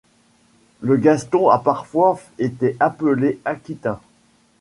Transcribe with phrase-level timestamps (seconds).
[0.79, 3.99] Le gascon a parfois été appelé aquitain.